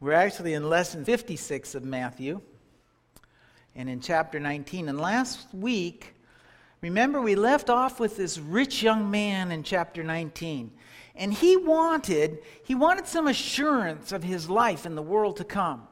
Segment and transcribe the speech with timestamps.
[0.00, 2.40] We're actually in lesson 56 of Matthew
[3.74, 4.88] and in chapter 19.
[4.88, 6.14] And last week,
[6.80, 10.70] remember, we left off with this rich young man in chapter 19.
[11.16, 15.88] And he wanted, he wanted some assurance of his life in the world to come.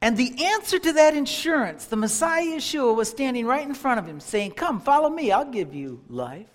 [0.00, 4.06] And the answer to that assurance, the Messiah Yeshua was standing right in front of
[4.06, 6.50] him saying, Come, follow me, I'll give you life.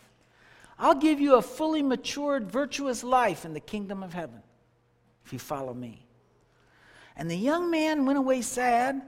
[0.77, 4.41] I'll give you a fully matured, virtuous life in the kingdom of heaven
[5.25, 6.05] if you follow me.
[7.19, 9.01] And the young man went away sad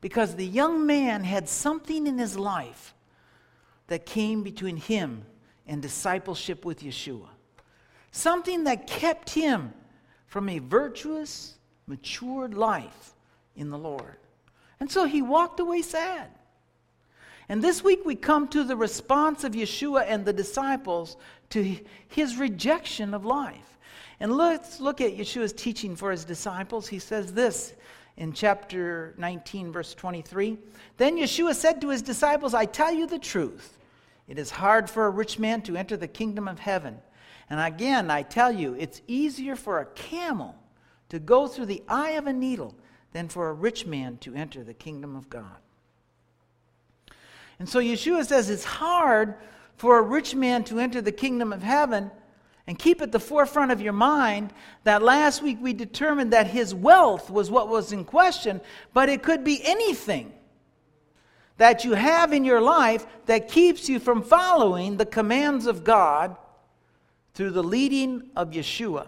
[0.00, 2.94] because the young man had something in his life
[3.88, 5.24] that came between him
[5.66, 7.26] and discipleship with Yeshua.
[8.12, 9.74] Something that kept him
[10.28, 11.56] from a virtuous,
[11.88, 13.14] matured life
[13.56, 14.18] in the Lord.
[14.78, 16.30] And so he walked away sad.
[17.48, 21.16] And this week we come to the response of Yeshua and the disciples
[21.50, 23.75] to his rejection of life.
[24.20, 26.88] And let's look at Yeshua's teaching for his disciples.
[26.88, 27.74] He says this
[28.16, 30.58] in chapter 19, verse 23.
[30.96, 33.78] Then Yeshua said to his disciples, I tell you the truth.
[34.26, 36.98] It is hard for a rich man to enter the kingdom of heaven.
[37.50, 40.56] And again, I tell you, it's easier for a camel
[41.10, 42.74] to go through the eye of a needle
[43.12, 45.56] than for a rich man to enter the kingdom of God.
[47.58, 49.34] And so Yeshua says it's hard
[49.76, 52.10] for a rich man to enter the kingdom of heaven
[52.66, 54.52] and keep at the forefront of your mind
[54.84, 58.60] that last week we determined that his wealth was what was in question,
[58.92, 60.32] but it could be anything
[61.58, 66.36] that you have in your life that keeps you from following the commands of God
[67.34, 69.06] through the leading of Yeshua.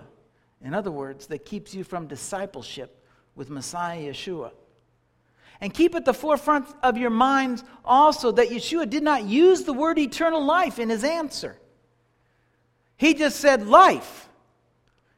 [0.62, 4.53] In other words, that keeps you from discipleship with Messiah Yeshua.
[5.61, 9.73] And keep at the forefront of your minds also that Yeshua did not use the
[9.73, 11.59] word eternal life in his answer.
[12.98, 14.28] He just said life.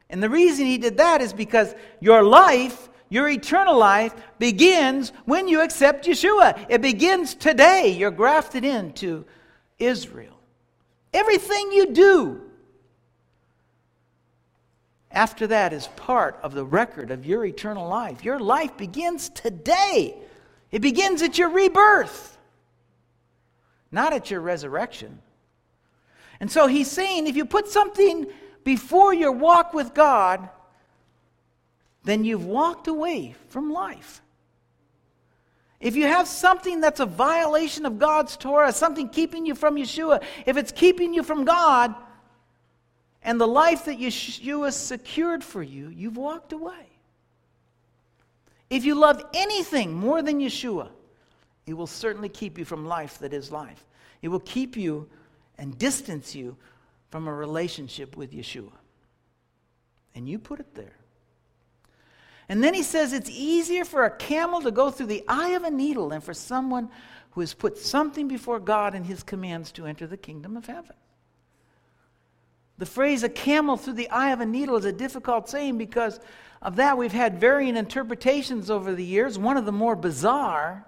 [0.09, 5.47] And the reason he did that is because your life, your eternal life, begins when
[5.47, 6.67] you accept Yeshua.
[6.69, 7.89] It begins today.
[7.97, 9.25] You're grafted into
[9.79, 10.39] Israel.
[11.13, 12.41] Everything you do
[15.11, 18.23] after that is part of the record of your eternal life.
[18.23, 20.15] Your life begins today,
[20.71, 22.37] it begins at your rebirth,
[23.91, 25.19] not at your resurrection.
[26.41, 28.25] And so he's saying if you put something
[28.63, 30.49] before your walk with God,
[32.03, 34.23] then you've walked away from life.
[35.79, 40.23] If you have something that's a violation of God's Torah, something keeping you from Yeshua,
[40.47, 41.93] if it's keeping you from God
[43.21, 46.89] and the life that Yeshua secured for you, you've walked away.
[48.71, 50.89] If you love anything more than Yeshua,
[51.67, 53.85] it will certainly keep you from life that is life.
[54.23, 55.07] It will keep you
[55.61, 56.57] and distance you
[57.11, 58.71] from a relationship with Yeshua.
[60.15, 60.95] And you put it there.
[62.49, 65.63] And then he says it's easier for a camel to go through the eye of
[65.63, 66.89] a needle than for someone
[67.29, 70.95] who has put something before God and his commands to enter the kingdom of heaven.
[72.79, 76.19] The phrase a camel through the eye of a needle is a difficult saying because
[76.63, 79.37] of that we've had varying interpretations over the years.
[79.37, 80.87] One of the more bizarre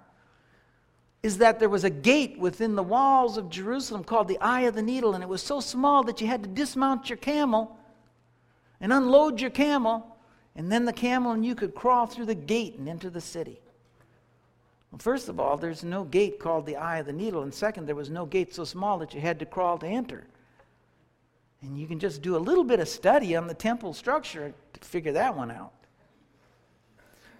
[1.24, 4.74] is that there was a gate within the walls of Jerusalem called the Eye of
[4.74, 7.78] the Needle, and it was so small that you had to dismount your camel
[8.78, 10.18] and unload your camel,
[10.54, 13.58] and then the camel and you could crawl through the gate and enter the city.
[14.92, 17.86] Well, first of all, there's no gate called the Eye of the Needle, and second,
[17.86, 20.26] there was no gate so small that you had to crawl to enter.
[21.62, 24.80] And you can just do a little bit of study on the temple structure to
[24.86, 25.72] figure that one out.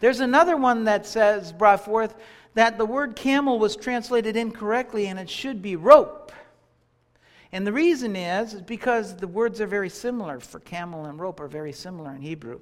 [0.01, 2.15] There's another one that says, brought forth,
[2.55, 6.33] that the word camel was translated incorrectly and it should be rope.
[7.53, 11.41] And the reason is, is because the words are very similar for camel and rope
[11.41, 12.61] are very similar in Hebrew.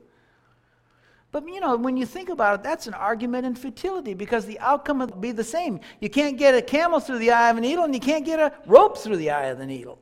[1.30, 4.58] But you know, when you think about it, that's an argument in futility because the
[4.60, 5.80] outcome will be the same.
[6.00, 8.38] You can't get a camel through the eye of a needle and you can't get
[8.38, 9.98] a rope through the eye of the needle.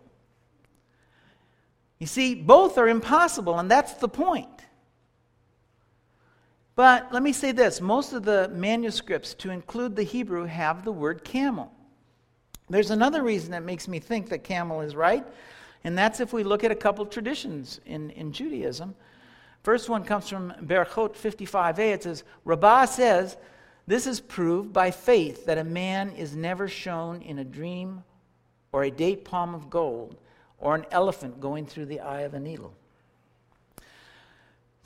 [2.01, 4.49] You see, both are impossible, and that's the point.
[6.80, 10.91] But let me say this most of the manuscripts to include the Hebrew have the
[10.91, 11.71] word camel.
[12.71, 15.27] There's another reason that makes me think that camel is right,
[15.84, 18.94] and that's if we look at a couple of traditions in, in Judaism.
[19.62, 21.80] First one comes from Berachot 55a.
[21.80, 23.36] It says, Rabbah says,
[23.86, 28.04] This is proved by faith that a man is never shown in a dream
[28.72, 30.16] or a date palm of gold
[30.59, 32.72] or an elephant going through the eye of a needle.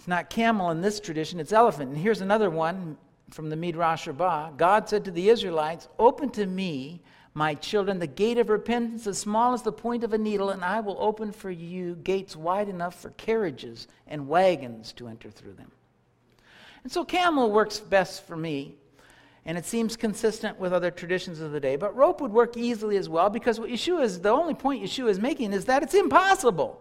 [0.04, 1.88] It's not camel in this tradition, it's elephant.
[1.88, 2.98] And here's another one
[3.30, 4.50] from the Midrash Rabbah.
[4.50, 7.00] God said to the Israelites, Open to me,
[7.32, 10.62] my children, the gate of repentance as small as the point of a needle, and
[10.62, 15.54] I will open for you gates wide enough for carriages and wagons to enter through
[15.54, 15.70] them.
[16.82, 18.74] And so camel works best for me.
[19.46, 21.76] And it seems consistent with other traditions of the day.
[21.76, 25.08] But rope would work easily as well because what Yeshua is, the only point Yeshua
[25.08, 26.78] is making is that it's impossible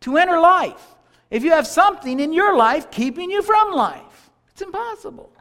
[0.00, 0.96] to enter life
[1.30, 4.30] if you have something in your life keeping you from life.
[4.50, 5.32] It's impossible.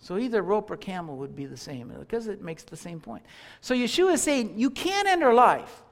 [0.00, 3.24] So either rope or camel would be the same because it makes the same point.
[3.60, 5.82] So Yeshua is saying you can't enter life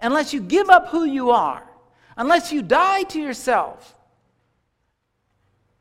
[0.00, 1.62] unless you give up who you are,
[2.16, 3.94] unless you die to yourself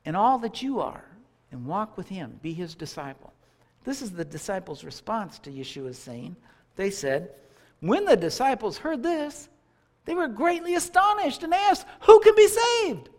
[0.04, 1.06] and all that you are
[1.52, 3.34] and walk with him, be his disciple.
[3.84, 6.36] This is the disciples' response to Yeshua's saying.
[6.76, 7.32] They said,
[7.80, 9.48] When the disciples heard this,
[10.06, 13.10] they were greatly astonished and asked, Who can be saved?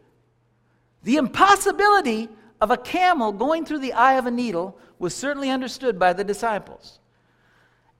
[1.03, 2.29] The impossibility
[2.61, 6.25] of a camel going through the eye of a needle was certainly understood by the
[6.25, 7.01] disciples.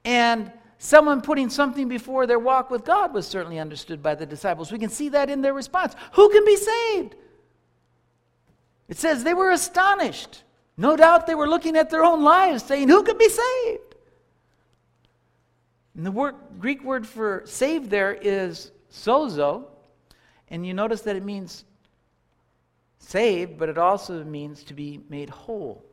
[0.05, 4.73] And someone putting something before their walk with God was certainly understood by the disciples.
[4.73, 5.95] We can see that in their response.
[6.13, 7.17] Who can be saved?
[8.89, 10.43] It says they were astonished.
[10.77, 13.97] No doubt they were looking at their own lives, saying, Who can be saved?
[15.97, 19.65] And the word, Greek word for saved there is sozo.
[20.49, 21.65] And you notice that it means
[22.99, 25.85] saved, but it also means to be made whole.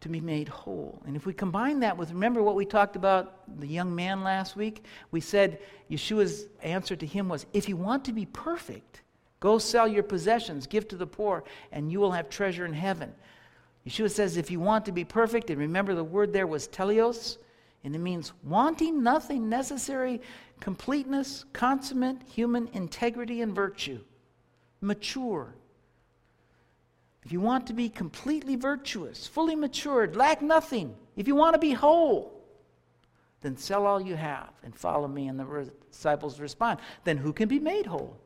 [0.00, 1.02] To be made whole.
[1.06, 4.56] And if we combine that with, remember what we talked about the young man last
[4.56, 4.84] week?
[5.10, 5.58] We said
[5.90, 9.02] Yeshua's answer to him was, if you want to be perfect,
[9.40, 13.12] go sell your possessions, give to the poor, and you will have treasure in heaven.
[13.86, 17.38] Yeshua says, if you want to be perfect, and remember the word there was teleios,
[17.86, 20.20] and it means wanting nothing necessary,
[20.58, 24.00] completeness, consummate human integrity and virtue
[24.80, 25.54] mature.
[27.22, 31.60] If you want to be completely virtuous, fully matured, lack nothing, if you want to
[31.60, 32.44] be whole,
[33.40, 35.28] then sell all you have and follow me.
[35.28, 38.18] And the disciples respond, then who can be made whole?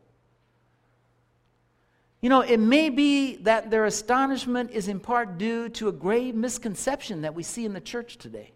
[2.23, 6.35] You know, it may be that their astonishment is in part due to a grave
[6.35, 8.53] misconception that we see in the church today.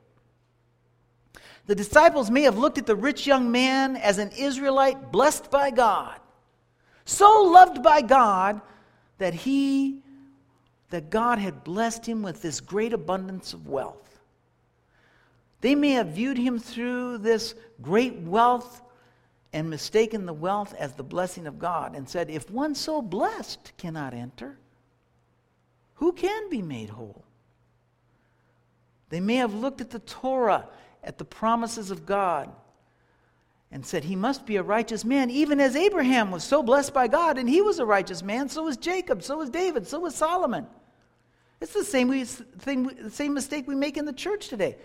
[1.66, 5.70] The disciples may have looked at the rich young man as an Israelite blessed by
[5.70, 6.20] God
[7.04, 8.60] so loved by God
[9.18, 10.00] that he
[10.90, 14.20] that God had blessed him with this great abundance of wealth.
[15.60, 18.82] They may have viewed him through this great wealth
[19.52, 23.72] and mistaken the wealth as the blessing of God and said, If one so blessed
[23.76, 24.56] cannot enter,
[25.94, 27.24] who can be made whole?
[29.08, 30.68] They may have looked at the Torah,
[31.04, 32.50] at the promises of God,
[33.70, 37.08] and said, He must be a righteous man, even as Abraham was so blessed by
[37.08, 38.48] God, and he was a righteous man.
[38.48, 40.66] So was Jacob, so was David, so was Solomon.
[41.60, 44.76] It's the same, we, thing, the same mistake we make in the church today.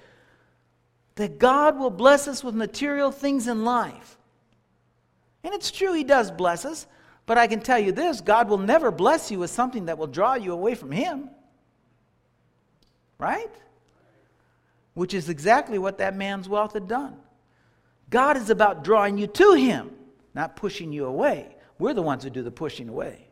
[1.16, 4.18] That God will bless us with material things in life.
[5.44, 6.88] And it's true, He does bless us,
[7.28, 10.08] but I can tell you this God will never bless you with something that will
[10.08, 11.30] draw you away from Him.
[13.20, 13.52] Right?
[15.00, 17.16] Which is exactly what that man's wealth had done.
[18.10, 19.92] God is about drawing you to Him,
[20.34, 21.56] not pushing you away.
[21.78, 23.30] We're the ones who do the pushing away.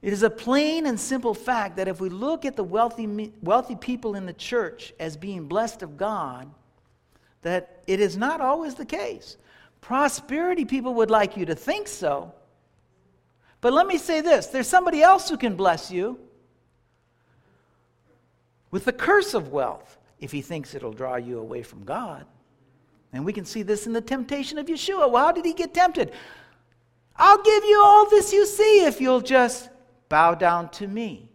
[0.00, 3.74] It is a plain and simple fact that if we look at the wealthy, wealthy
[3.74, 6.48] people in the church as being blessed of God,
[7.40, 9.38] that it is not always the case.
[9.80, 12.32] Prosperity people would like you to think so.
[13.60, 16.20] But let me say this there's somebody else who can bless you
[18.72, 22.26] with the curse of wealth if he thinks it'll draw you away from God.
[23.12, 25.10] And we can see this in the temptation of Yeshua.
[25.10, 26.12] Well, how did he get tempted?
[27.14, 29.68] I'll give you all this you see if you'll just
[30.08, 31.28] bow down to me.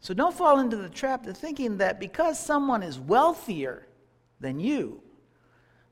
[0.00, 3.86] So don't fall into the trap of thinking that because someone is wealthier
[4.40, 5.00] than you,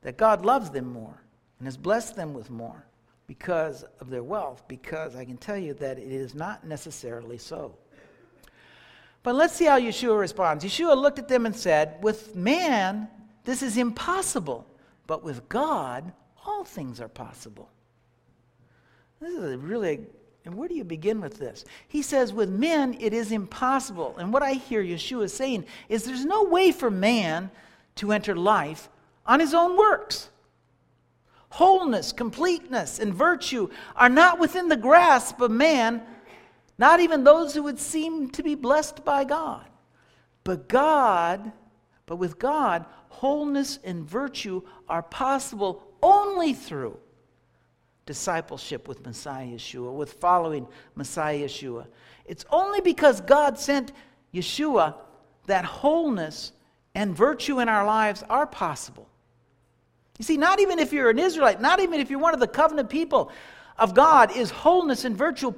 [0.03, 1.23] that God loves them more
[1.59, 2.85] and has blessed them with more
[3.27, 7.77] because of their wealth, because I can tell you that it is not necessarily so.
[9.23, 10.65] But let's see how Yeshua responds.
[10.65, 13.09] Yeshua looked at them and said, With man,
[13.45, 14.67] this is impossible.
[15.07, 16.13] But with God,
[16.47, 17.69] all things are possible.
[19.21, 20.01] This is a really,
[20.45, 21.65] and where do you begin with this?
[21.87, 24.17] He says, with men, it is impossible.
[24.19, 27.51] And what I hear Yeshua saying is there's no way for man
[27.97, 28.89] to enter life
[29.27, 30.29] on his own works.
[31.51, 36.03] Wholeness, completeness, and virtue are not within the grasp of man,
[36.79, 39.67] not even those who would seem to be blessed by God.
[40.45, 41.53] But God,
[42.07, 46.99] but with God, wholeness and virtue are possible only through
[48.07, 51.87] discipleship with Messiah Yeshua, with following Messiah Yeshua.
[52.25, 53.93] It's only because God sent
[54.35, 54.97] Yeshua
[55.47, 56.53] that wholeness
[56.95, 59.09] and virtue in our lives are possible.
[60.19, 62.49] You see, not even if you're an Israelite, not even if you're one of the
[62.49, 63.31] covenant people,
[63.79, 65.55] of God is wholeness and virtue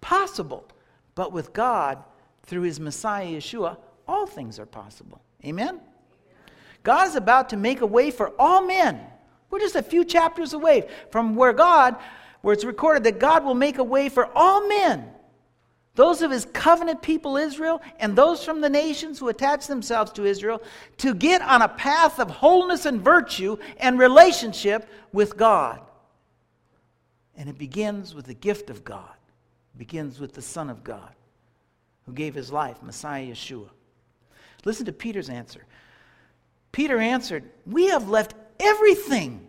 [0.00, 0.66] possible.
[1.14, 2.02] But with God,
[2.42, 3.76] through his Messiah Yeshua,
[4.06, 5.20] all things are possible.
[5.44, 5.80] Amen?
[6.82, 9.00] God is about to make a way for all men.
[9.50, 11.96] We're just a few chapters away from where God,
[12.42, 15.08] where it's recorded that God will make a way for all men.
[15.96, 20.26] Those of his covenant people, Israel, and those from the nations who attach themselves to
[20.26, 20.62] Israel,
[20.98, 25.80] to get on a path of wholeness and virtue and relationship with God.
[27.34, 29.15] And it begins with the gift of God,
[29.76, 31.14] begins with the Son of God
[32.06, 33.68] who gave his life, Messiah Yeshua.
[34.64, 35.64] Listen to Peter's answer.
[36.72, 39.46] Peter answered, We have left everything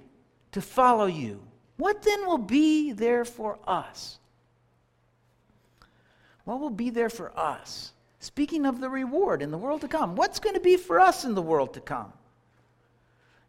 [0.52, 1.42] to follow you.
[1.78, 4.20] What then will be there for us?
[6.46, 7.94] What will be there for us?
[8.20, 11.26] Speaking of the reward in the world to come, what's going to be for us
[11.26, 12.12] in the world to come?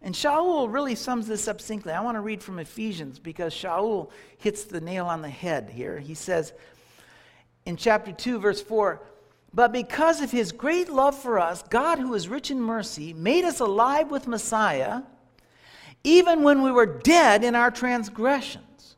[0.00, 1.93] And Shaul really sums this up succinctly.
[1.93, 5.99] I want to read from Ephesians because Shaul hits the nail on the head here.
[5.99, 6.52] He says
[7.67, 9.00] in chapter 2, verse 4
[9.52, 13.45] But because of his great love for us, God, who is rich in mercy, made
[13.45, 15.02] us alive with Messiah,
[16.05, 18.97] even when we were dead in our transgressions.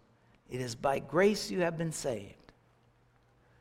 [0.50, 2.34] It is by grace you have been saved.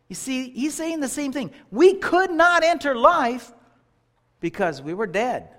[0.10, 1.52] You see, he's saying the same thing.
[1.72, 3.54] We could not enter life
[4.42, 5.50] because we were dead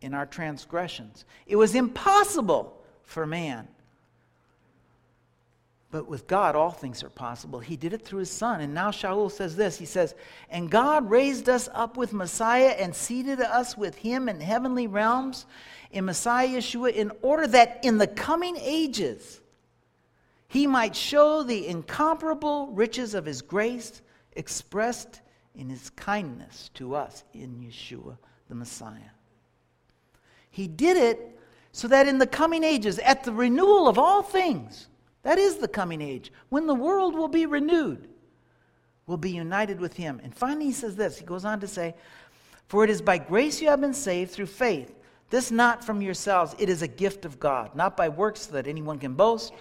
[0.00, 1.24] in our transgressions.
[1.46, 3.68] It was impossible for man.
[5.90, 7.60] But with God, all things are possible.
[7.60, 8.60] He did it through his son.
[8.60, 10.14] And now Shaul says this He says,
[10.50, 15.46] And God raised us up with Messiah and seated us with him in heavenly realms
[15.92, 19.40] in Messiah Yeshua, in order that in the coming ages
[20.48, 25.20] he might show the incomparable riches of his grace expressed
[25.54, 29.15] in his kindness to us in Yeshua the Messiah.
[30.56, 31.38] He did it
[31.70, 34.88] so that in the coming ages, at the renewal of all things,
[35.20, 38.08] that is the coming age, when the world will be renewed,
[39.06, 40.18] will be united with him.
[40.24, 41.94] And finally, he says this he goes on to say,
[42.68, 44.94] For it is by grace you have been saved through faith.
[45.28, 48.66] This not from yourselves, it is a gift of God, not by works so that
[48.66, 49.52] anyone can boast.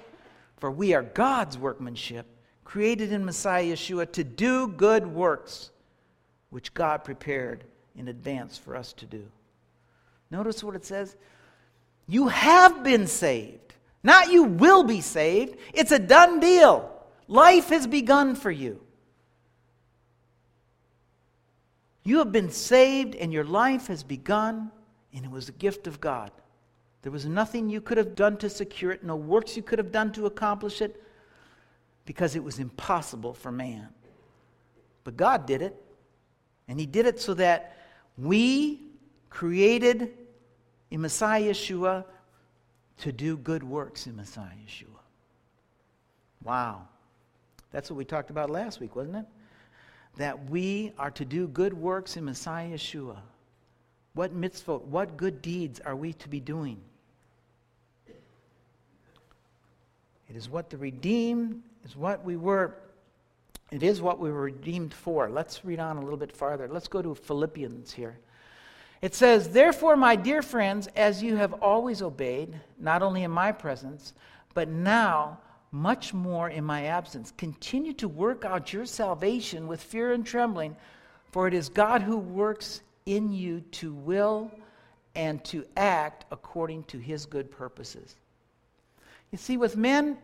[0.60, 2.26] For we are God's workmanship,
[2.64, 5.72] created in Messiah Yeshua to do good works,
[6.52, 7.66] which God prepared
[7.98, 9.26] in advance for us to do.
[10.32, 11.16] Notice what it says.
[12.08, 13.74] You have been saved.
[14.04, 15.58] Not you will be saved.
[15.74, 16.92] It's a done deal.
[17.28, 18.82] Life has begun for you.
[22.04, 24.72] You have been saved and your life has begun,
[25.12, 26.32] and it was a gift of God.
[27.02, 29.92] There was nothing you could have done to secure it, no works you could have
[29.92, 31.02] done to accomplish it,
[32.06, 33.90] because it was impossible for man.
[35.04, 35.76] But God did it,
[36.68, 37.76] and He did it so that
[38.20, 38.85] we
[39.36, 40.14] created
[40.92, 42.06] in Messiah Yeshua
[43.00, 45.02] to do good works in Messiah Yeshua.
[46.42, 46.88] Wow.
[47.72, 49.26] That's what we talked about last week, wasn't it?
[50.16, 53.18] That we are to do good works in Messiah Yeshua.
[54.14, 56.80] What mitzvot, what good deeds are we to be doing?
[60.30, 62.74] It is what the redeemed is what we were
[63.72, 65.30] it is what we were redeemed for.
[65.30, 66.70] Let's read on a little bit farther.
[66.70, 68.18] Let's go to Philippians here.
[69.02, 73.52] It says, Therefore, my dear friends, as you have always obeyed, not only in my
[73.52, 74.14] presence,
[74.54, 75.40] but now
[75.72, 80.76] much more in my absence, continue to work out your salvation with fear and trembling,
[81.32, 84.50] for it is God who works in you to will
[85.16, 88.16] and to act according to his good purposes.
[89.32, 90.18] You see, with men,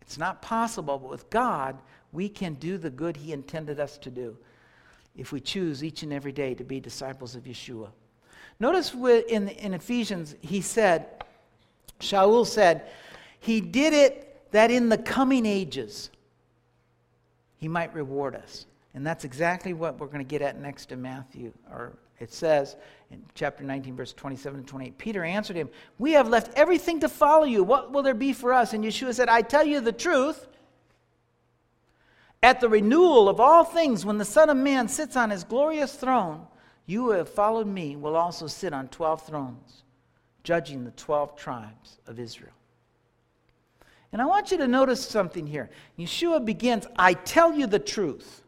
[0.00, 1.78] it's not possible, but with God,
[2.12, 4.36] we can do the good he intended us to do
[5.16, 7.88] if we choose each and every day to be disciples of Yeshua.
[8.60, 11.06] Notice in, in Ephesians, he said,
[12.00, 12.88] Shaul said,
[13.40, 16.10] he did it that in the coming ages
[17.58, 18.66] he might reward us.
[18.94, 21.52] And that's exactly what we're going to get at next in Matthew.
[21.70, 22.76] Or it says
[23.10, 27.08] in chapter 19, verse 27 and 28, Peter answered him, We have left everything to
[27.08, 27.62] follow you.
[27.62, 28.72] What will there be for us?
[28.72, 30.46] And Yeshua said, I tell you the truth.
[32.40, 35.94] At the renewal of all things, when the Son of Man sits on his glorious
[35.94, 36.46] throne,
[36.88, 39.82] you who have followed me will also sit on 12 thrones,
[40.42, 42.54] judging the 12 tribes of Israel.
[44.10, 45.68] And I want you to notice something here.
[45.98, 48.42] Yeshua begins, I tell you the truth.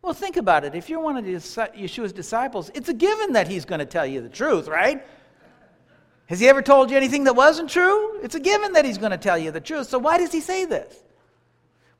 [0.00, 0.74] Well, think about it.
[0.74, 4.22] If you're one of Yeshua's disciples, it's a given that he's going to tell you
[4.22, 5.06] the truth, right?
[6.24, 8.18] Has he ever told you anything that wasn't true?
[8.22, 9.88] It's a given that he's going to tell you the truth.
[9.88, 11.04] So why does he say this?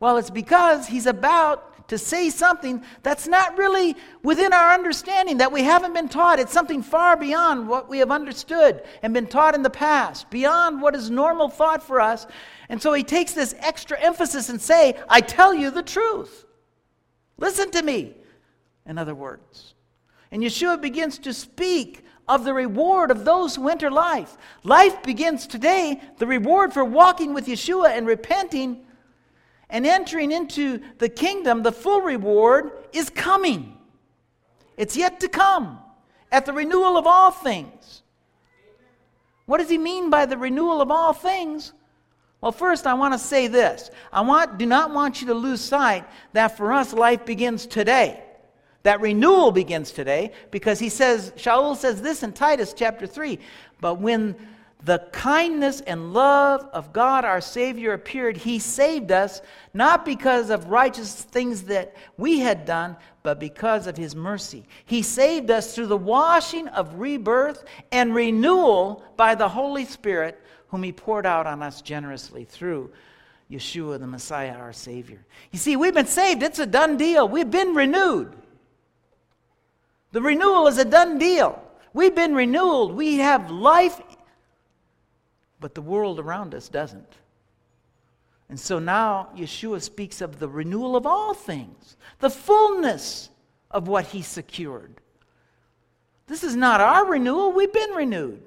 [0.01, 5.53] Well, it's because he's about to say something that's not really within our understanding, that
[5.53, 6.39] we haven't been taught.
[6.39, 10.81] It's something far beyond what we have understood and been taught in the past, beyond
[10.81, 12.27] what is normal thought for us.
[12.71, 16.47] And so he takes this extra emphasis and say, I tell you the truth.
[17.37, 18.15] Listen to me,
[18.87, 19.75] in other words.
[20.31, 24.39] And Yeshua begins to speak of the reward of those who enter life.
[24.65, 26.01] Life begins today.
[26.17, 28.87] The reward for walking with Yeshua and repenting
[29.73, 33.77] and entering into the kingdom, the full reward is coming.
[34.77, 35.79] It's yet to come
[36.31, 38.03] at the renewal of all things.
[39.47, 41.73] What does he mean by the renewal of all things?
[42.43, 43.91] Well, first I want to say this.
[44.13, 48.23] I want do not want you to lose sight that for us life begins today.
[48.83, 53.39] That renewal begins today because he says, Shaul says this in Titus chapter 3.
[53.81, 54.35] But when
[54.85, 59.41] the kindness and love of God our Savior appeared, he saved us,
[59.73, 64.65] not because of righteous things that we had done, but because of his mercy.
[64.85, 70.83] He saved us through the washing of rebirth and renewal by the Holy Spirit, whom
[70.83, 72.91] he poured out on us generously through
[73.51, 75.25] Yeshua, the Messiah, our Savior.
[75.51, 77.29] You see, we've been saved, it's a done deal.
[77.29, 78.35] We've been renewed.
[80.13, 81.63] The renewal is a done deal.
[81.93, 82.93] We've been renewed.
[82.93, 84.01] We have life,
[85.63, 87.17] but the world around us doesn't.
[88.51, 93.31] And so now Yeshua speaks of the renewal of all things, the fullness
[93.71, 95.01] of what he secured.
[96.27, 98.43] This is not our renewal, we've been renewed,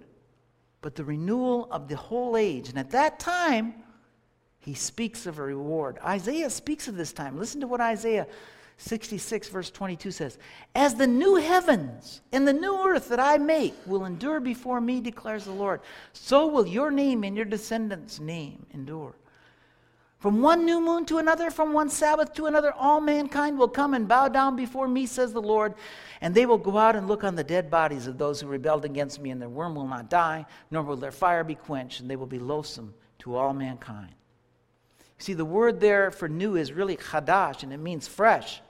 [0.82, 2.70] but the renewal of the whole age.
[2.70, 3.74] And at that time,
[4.60, 5.98] he speaks of a reward.
[6.04, 7.40] Isaiah speaks of this time.
[7.40, 8.28] Listen to what Isaiah
[8.78, 10.38] 66, verse 22 says,
[10.74, 15.00] As the new heavens and the new earth that I make will endure before me,
[15.00, 15.82] declares the Lord,
[16.14, 19.16] so will your name and your descendants' name endure.
[20.26, 23.94] From one new moon to another, from one Sabbath to another, all mankind will come
[23.94, 25.76] and bow down before me, says the Lord.
[26.20, 28.86] And they will go out and look on the dead bodies of those who rebelled
[28.86, 32.10] against me, and their worm will not die, nor will their fire be quenched, and
[32.10, 34.16] they will be loathsome to all mankind.
[35.18, 38.62] See, the word there for new is really chadash, and it means fresh.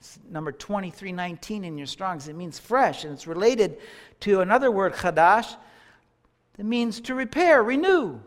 [0.00, 2.28] It's number 2319 in your Strongs.
[2.28, 3.78] It means fresh, and it's related
[4.20, 5.54] to another word, chadash,
[6.56, 8.20] that means to repair, renew.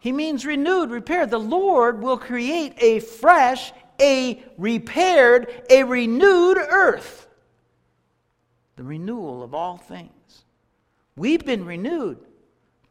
[0.00, 1.30] He means renewed, repaired.
[1.30, 7.28] The Lord will create a fresh, a repaired, a renewed earth.
[8.76, 10.44] The renewal of all things.
[11.14, 12.18] We've been renewed,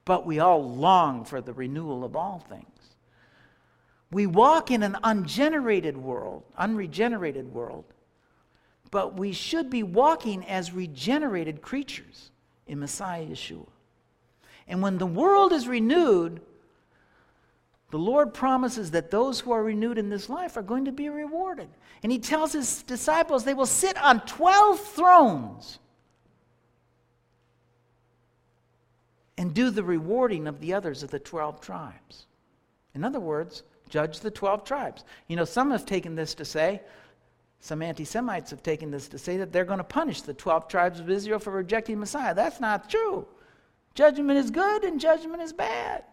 [0.05, 2.65] but we all long for the renewal of all things.
[4.11, 7.85] We walk in an ungenerated world, unregenerated world,
[8.89, 12.31] but we should be walking as regenerated creatures
[12.67, 13.67] in Messiah Yeshua.
[14.67, 16.41] And when the world is renewed,
[17.91, 21.09] the Lord promises that those who are renewed in this life are going to be
[21.09, 21.69] rewarded.
[22.03, 25.79] And he tells his disciples they will sit on 12 thrones
[29.41, 32.27] and do the rewarding of the others of the 12 tribes.
[32.93, 35.03] In other words, judge the 12 tribes.
[35.27, 36.79] You know, some have taken this to say,
[37.59, 40.67] some anti Semites have taken this to say that they're going to punish the 12
[40.67, 42.35] tribes of Israel for rejecting Messiah.
[42.35, 43.25] That's not true.
[43.95, 46.03] Judgment is good and judgment is bad.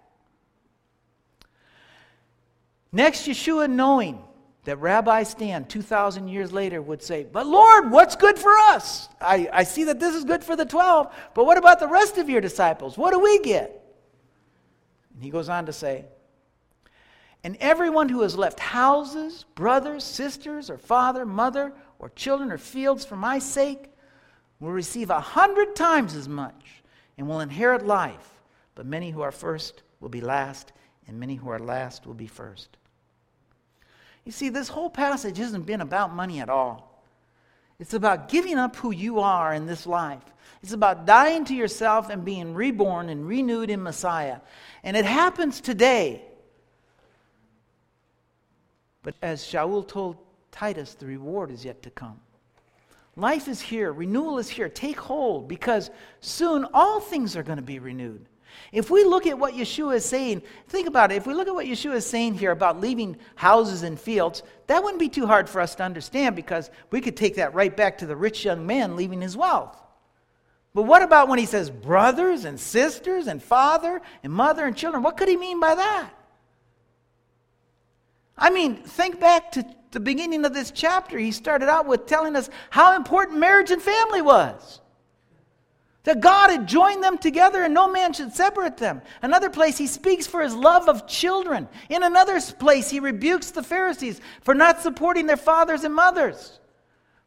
[2.93, 4.25] Next, Yeshua, knowing
[4.69, 9.09] that Rabbi Stan, 2,000 years later, would say, But Lord, what's good for us?
[9.19, 12.19] I, I see that this is good for the 12, but what about the rest
[12.19, 12.99] of your disciples?
[12.99, 13.83] What do we get?
[15.15, 16.05] And he goes on to say,
[17.43, 23.07] and everyone who has left houses, brothers, sisters, or father, mother, or children, or fields
[23.07, 23.87] for my sake
[24.61, 26.83] will receive a hundred times as much
[27.17, 28.43] and will inherit life.
[28.75, 30.73] But many who are first will be last,
[31.07, 32.77] and many who are last will be first.
[34.29, 37.03] You see, this whole passage hasn't been about money at all.
[37.81, 40.23] It's about giving up who you are in this life.
[40.63, 44.41] It's about dying to yourself and being reborn and renewed in Messiah.
[44.85, 46.21] And it happens today.
[49.03, 50.19] But as Shaul told
[50.53, 52.21] Titus, the reward is yet to come.
[53.17, 54.69] Life is here, renewal is here.
[54.69, 58.27] Take hold because soon all things are going to be renewed.
[58.73, 61.17] If we look at what Yeshua is saying, think about it.
[61.17, 64.83] If we look at what Yeshua is saying here about leaving houses and fields, that
[64.83, 67.99] wouldn't be too hard for us to understand because we could take that right back
[67.99, 69.77] to the rich young man leaving his wealth.
[70.75, 75.03] But what about when he says brothers and sisters and father and mother and children?
[75.03, 76.11] What could he mean by that?
[78.37, 81.19] I mean, think back to the beginning of this chapter.
[81.19, 84.81] He started out with telling us how important marriage and family was.
[86.05, 89.03] That God had joined them together and no man should separate them.
[89.21, 91.69] Another place, he speaks for his love of children.
[91.91, 96.61] In another place, he rebukes the Pharisees for not supporting their fathers and mothers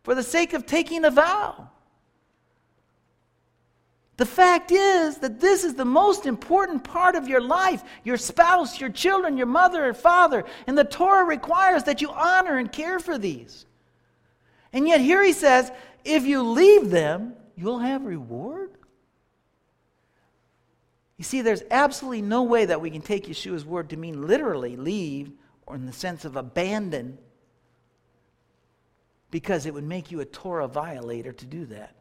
[0.04, 1.70] for the sake of taking a vow.
[4.18, 8.80] The fact is that this is the most important part of your life your spouse,
[8.80, 10.46] your children, your mother and father.
[10.68, 13.66] And the Torah requires that you honor and care for these.
[14.74, 15.72] And yet, here he says,
[16.06, 18.61] if you leave them, you'll have reward?
[21.22, 24.76] You see, there's absolutely no way that we can take Yeshua's word to mean literally
[24.76, 25.32] leave
[25.68, 27.20] or in the sense of abandon
[29.30, 31.94] because it would make you a Torah violator to do that.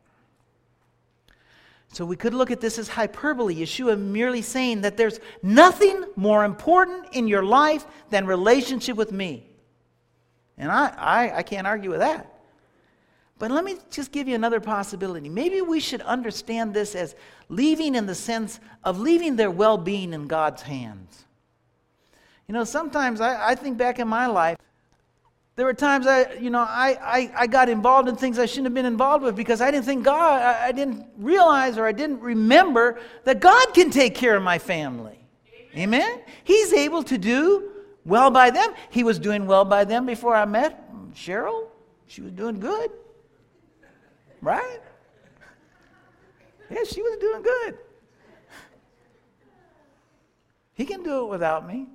[1.93, 6.47] So we could look at this as hyperbole, Yeshua merely saying that there's nothing more
[6.47, 9.47] important in your life than relationship with me.
[10.57, 12.40] And I, I, I can't argue with that.
[13.41, 15.31] But let me just give you another possibility.
[15.31, 17.17] Maybe we should understand this as
[17.49, 21.25] leaving in the sense of leaving their well being in God's hands.
[22.47, 24.59] You know, sometimes I, I, think back in my life,
[25.57, 28.67] there were times I, you know, I, I, I, got involved in things I shouldn't
[28.67, 31.93] have been involved with because I didn't think God, I, I didn't realize or I
[31.93, 35.19] didn't remember that God can take care of my family.
[35.75, 36.03] Amen?
[36.03, 36.21] Amen?
[36.45, 37.71] He's able to do
[38.05, 38.75] well by them.
[38.91, 41.69] He was doing well by them before I met Cheryl.
[42.07, 42.91] She was doing good.
[44.41, 44.81] Right?
[46.71, 47.79] Yeah, she was doing good.
[50.75, 51.89] He can do it without me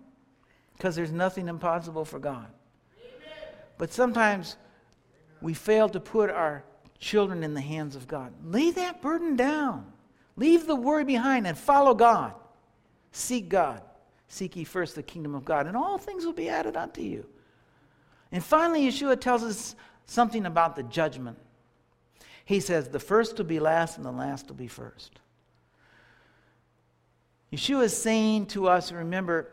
[0.77, 2.47] because there's nothing impossible for God.
[3.77, 4.57] But sometimes
[5.41, 6.63] we fail to put our
[6.99, 8.33] children in the hands of God.
[8.43, 9.91] Lay that burden down.
[10.35, 12.33] Leave the worry behind and follow God.
[13.11, 13.81] Seek God.
[14.27, 17.25] Seek ye first the kingdom of God, and all things will be added unto you.
[18.31, 21.37] And finally, Yeshua tells us something about the judgment.
[22.45, 25.19] He says, The first will be last, and the last will be first.
[27.51, 29.49] Yeshua is saying to us, remember,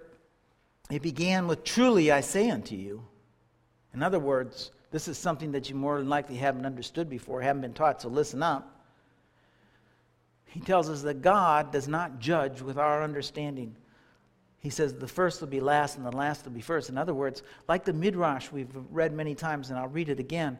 [0.90, 3.04] it began with, Truly I say unto you.
[3.94, 7.62] In other words, this is something that you more than likely haven't understood before, haven't
[7.62, 8.84] been taught, so listen up.
[10.46, 13.74] He tells us that God does not judge with our understanding.
[14.58, 16.90] He says the first will be last and the last will be first.
[16.90, 20.58] In other words, like the Midrash we've read many times, and I'll read it again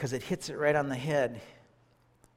[0.00, 1.42] because it hits it right on the head.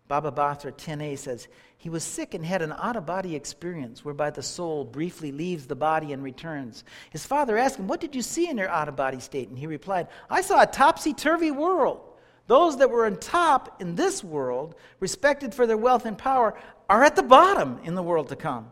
[0.09, 1.47] Baba Batra 10a says,
[1.77, 5.65] He was sick and had an out of body experience whereby the soul briefly leaves
[5.65, 6.83] the body and returns.
[7.11, 9.47] His father asked him, What did you see in your out of body state?
[9.47, 12.01] And he replied, I saw a topsy turvy world.
[12.47, 17.05] Those that were on top in this world, respected for their wealth and power, are
[17.05, 18.71] at the bottom in the world to come.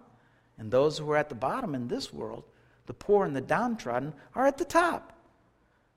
[0.57, 2.43] And those who are at the bottom in this world,
[2.87, 5.13] the poor and the downtrodden, are at the top.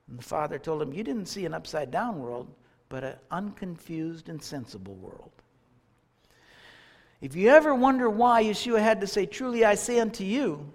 [0.09, 2.55] And the father told him, You didn't see an upside down world
[2.88, 5.31] but an unconfused and sensible world.
[7.20, 10.70] If you ever wonder why Yeshua had to say, Truly I say unto you,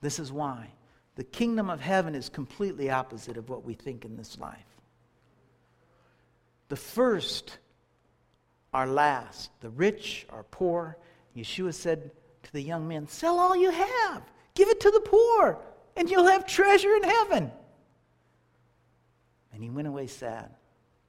[0.00, 0.68] this is why.
[1.16, 4.66] The kingdom of heaven is completely opposite of what we think in this life.
[6.68, 7.58] The first
[8.72, 10.98] are last, the rich are poor.
[11.36, 12.10] Yeshua said
[12.42, 14.22] to the young men, Sell all you have,
[14.54, 15.58] give it to the poor,
[15.96, 17.50] and you'll have treasure in heaven.
[19.52, 20.50] And he went away sad.